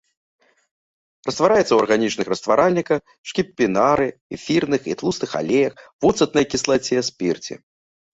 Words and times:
Раствараецца 1.29 1.65
ў 1.65 1.75
арганічных 1.83 2.25
растваральніках, 2.33 2.99
шкіпінары, 3.31 4.07
эфірных 4.37 4.81
і 4.93 4.95
тлустых 5.03 5.29
алеях, 5.41 5.73
воцатнай 6.07 6.45
кіслаце, 6.55 6.97
спірце. 7.11 7.55